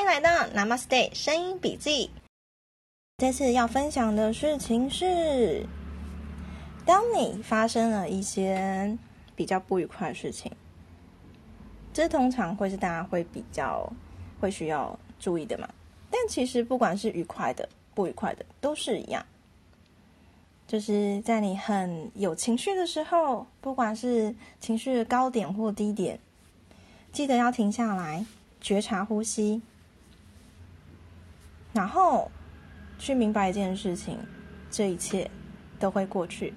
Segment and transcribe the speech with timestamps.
[0.00, 2.08] 欢迎来到 Namaste 声音笔记。
[3.18, 5.66] 这次要分享的事情是，
[6.86, 8.96] 当你发生了一些
[9.36, 10.50] 比较不愉快的事情，
[11.92, 13.92] 这通常会是大家会比较
[14.40, 15.68] 会需要注意的嘛。
[16.10, 19.22] 但其实不管是愉快的、不愉快的，都是一样。
[20.66, 26.18] 就是在你很有情绪的时候，不管是情绪的高点或低点，
[27.12, 28.24] 记得要停下来，
[28.62, 29.60] 觉察呼吸，
[31.72, 32.30] 然后
[32.98, 34.18] 去明白一件事情：
[34.70, 35.30] 这一切
[35.78, 36.52] 都会过去。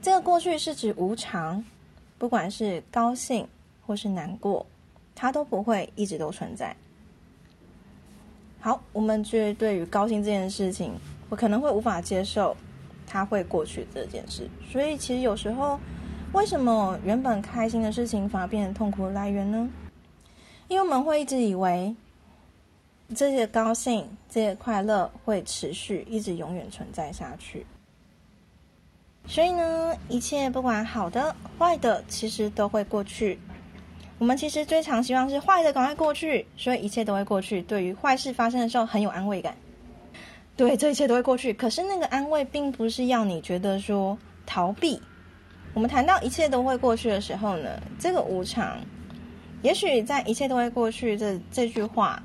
[0.00, 1.64] 这个过去是指无常，
[2.18, 3.46] 不管是高兴
[3.86, 4.66] 或是难过，
[5.14, 6.76] 它都不会一直都存在。
[8.60, 10.92] 好，我们就对于高兴这件事情。
[11.28, 12.54] 我可能会无法接受，
[13.06, 14.46] 它会过去这件事。
[14.70, 15.80] 所以，其实有时候，
[16.32, 19.70] 为什么原本开心的事情反而变成痛苦的来源呢？
[20.68, 21.96] 因为我们会一直以为
[23.14, 27.66] 这些高兴、这些快乐会持续，一直永远存在下去。
[29.26, 33.38] 所以呢，一切不管好的、坏的，其实都会过去。
[34.18, 37.60] 我们其实最常希望是坏的赶快过去，所以一切都会过去。
[37.62, 39.54] 对于坏事发生的时候，很有安慰感。
[40.56, 41.52] 对，这一切都会过去。
[41.52, 45.00] 可是那个安慰，并不是要你觉得说逃避。
[45.74, 48.78] 我们谈到一切都会过去的时候呢，这个无常，
[49.62, 52.22] 也许在一切都会过去这这句话，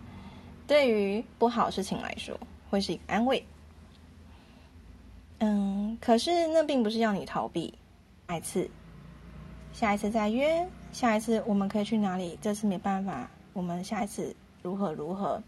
[0.67, 2.37] 对于不好事情来说，
[2.69, 3.43] 会是一个安慰。
[5.39, 7.73] 嗯，可是那并不是要你逃避。
[8.27, 8.69] 下一次，
[9.71, 12.37] 下一次再约，下一次我们可以去哪里？
[12.41, 15.41] 这次没办法，我们下一次如何如何？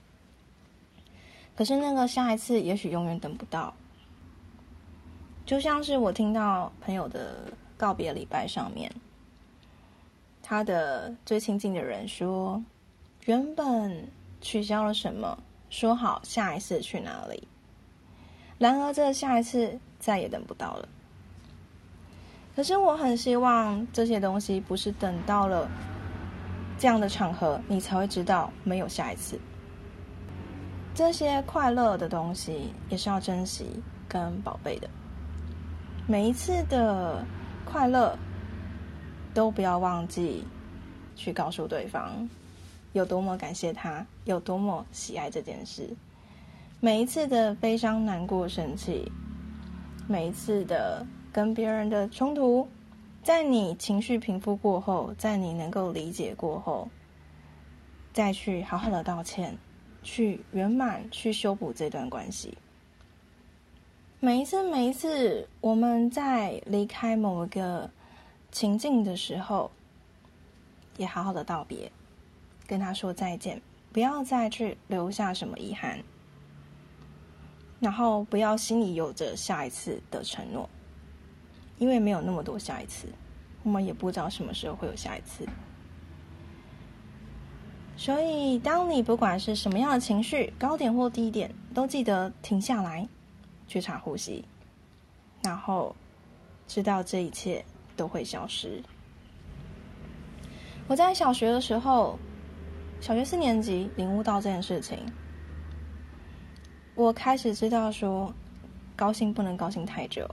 [1.58, 3.74] 可是那个下一次，也许永远等不到。
[5.46, 8.90] 就像是我听到朋友的告别礼拜上面，
[10.42, 12.64] 他的最亲近的人说，
[13.26, 14.08] 原本
[14.42, 15.38] 取消了什么，
[15.70, 17.48] 说好下一次去哪里，
[18.58, 20.88] 然而这下一次再也等不到了。
[22.56, 25.70] 可是我很希望这些东西不是等到了
[26.78, 29.40] 这样的场合，你才会知道没有下一次。
[30.94, 34.90] 这些快乐的东西也是要珍惜跟宝贝的。
[36.08, 37.24] 每一次的
[37.64, 38.18] 快乐，
[39.34, 40.44] 都不要忘记
[41.16, 42.28] 去告诉对方
[42.94, 45.90] 有多么感谢他，有多么喜爱这件事。
[46.80, 49.12] 每一次的悲伤、难过、生气，
[50.08, 52.68] 每一次的跟别人的冲突，
[53.24, 56.88] 在你情绪平复过后，在你能够理解过后，
[58.14, 59.58] 再去好好的道歉。
[60.02, 62.58] 去圆满，去修补这段关系。
[64.22, 67.90] 每一次，每一次，我们在离开某一个
[68.50, 69.70] 情境的时候，
[70.96, 71.92] 也好好的道别，
[72.70, 73.60] 跟他说再见，
[73.92, 75.98] 不要再去留下什么遗憾，
[77.80, 80.70] 然后不要心里有着下一次的承诺，
[81.80, 83.08] 因为没有那么多下一次，
[83.64, 85.44] 我们也不知道什么时候会有下一次。
[87.98, 93.10] 所以，当你不管是什么样的情绪，高点或低点，都记得停下来，
[93.68, 94.46] 觉察呼吸，
[95.42, 95.96] 然后
[96.68, 97.66] 知道这一切
[97.98, 98.84] 都会消失。
[100.88, 102.18] 我在小学的时候，
[103.02, 105.00] 小学四年级领悟到这件事情，
[106.96, 108.34] 我开始知道说，
[108.96, 110.30] 高兴不能高兴太久，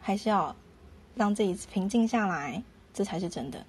[0.00, 0.54] 还是要
[1.14, 2.62] 让自己平静下来，
[2.92, 3.64] 这才是真的。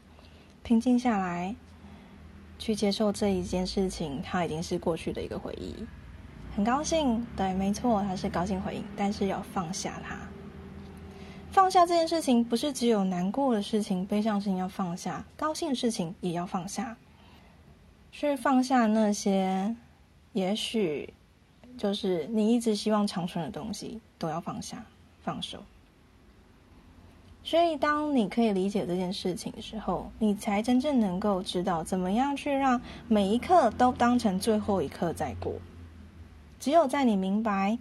[0.63, 1.55] 平静下来。
[2.61, 5.75] 去接受这一件事情，它已经是过去的一个回忆。
[6.55, 10.15] 很高兴，对，没错，它是高兴回应，但是要放下它。
[11.49, 16.95] 放下这件事情，不是只有难过的事情、悲伤事情要放下，高兴的事情也要放下。
[18.11, 19.75] 去放下那些，
[20.33, 21.13] 也许
[21.77, 24.83] 就是你一直希望长存的东西，都要放下、
[25.21, 25.63] 放手。
[27.43, 35.53] 所以，当你可以理解这件事情的时候，你才真正能够知道怎么样去让每一刻都当成最后一刻在过。
[36.59, 37.79] 只有在你明白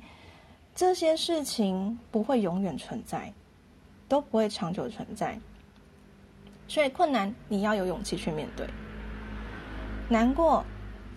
[0.75, 3.35] 这些事情不会永远存在，
[4.09, 5.38] 都不会长久存在，
[6.67, 8.67] 所以困难你要有勇气去面对。
[10.11, 10.62] 难过，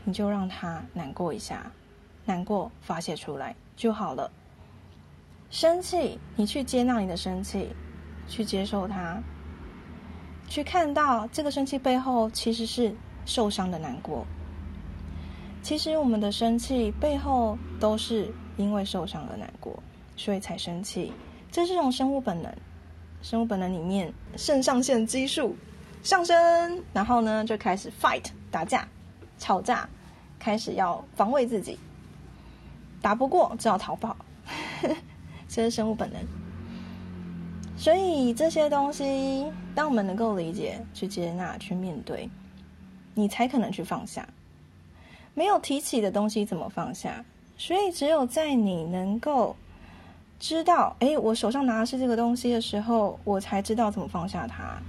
[0.05, 1.69] 你就让他难过一下，
[2.23, 4.31] 难过发泄出来就好了。
[5.49, 7.75] 生气，你去接纳你的生气。
[8.25, 9.21] 去接受它，
[10.47, 12.95] 去看到这个生气背后其实是
[13.25, 14.25] 受伤的难过。
[15.61, 19.77] 其实我们的生气背后都是因为受伤而难过，
[20.15, 21.11] 所以才生气。
[21.51, 22.49] 这是一种生物本能，
[23.21, 25.53] 生物本能里面肾上腺激素
[26.01, 28.87] 上升，然后呢就开始 fight 打架，
[29.39, 29.89] 吵架，
[30.37, 31.79] 开始要防卫自己，
[33.01, 34.15] 打不过只好逃跑，
[35.49, 36.21] 这是生物本能。
[37.75, 42.29] 所以这些东西，当我们能够理解、去接纳、去面对，
[43.15, 44.29] 你才可能去放下。
[45.33, 47.25] 没有提起的东西怎么放下？
[47.57, 49.55] 所以只有在你能够
[50.39, 54.79] 知道，哎，我手上拿的是这个东西的时候，我才知道怎么放下它。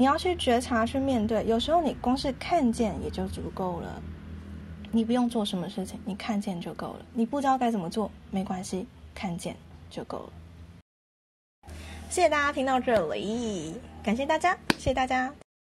[0.00, 1.44] 你要去觉察、去面对。
[1.46, 4.00] 有时候你光是看见也就足够了，
[4.90, 7.04] 你不用做什么事情，你看见就够了。
[7.12, 9.54] 你不知道该怎么做，没关系，看见
[9.90, 10.32] 就够了。
[12.08, 15.30] 谢谢大家听到这里，感谢大家，谢谢大家。